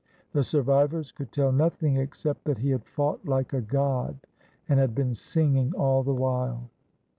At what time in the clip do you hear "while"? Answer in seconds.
6.11-6.71